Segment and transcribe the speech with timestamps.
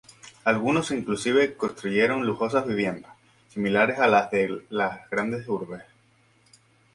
[0.45, 3.13] Algunos inclusive construyeron lujosas viviendas,
[3.49, 5.83] similares a las de las grandes urbes.